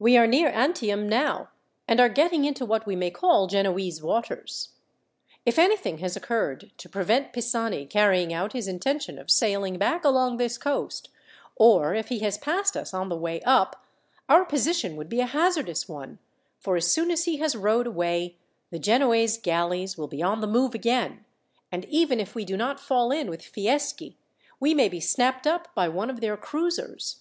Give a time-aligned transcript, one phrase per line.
[0.00, 1.50] "We are near Antium now,
[1.86, 4.70] and are getting into what we may call Genoese waters.
[5.46, 10.38] If anything has occurred to prevent Pisani carrying out his intention of sailing back along
[10.38, 11.10] this coast,
[11.54, 13.84] or if he has passed us on the way up,
[14.28, 16.18] our position would be a hazardous one,
[16.58, 18.34] for as soon as he has rowed away
[18.70, 21.24] the Genoese galleys will be on the move again,
[21.70, 24.16] and even if we do not fall in with Fieschi,
[24.58, 27.20] we may be snapped up by one of their cruisers."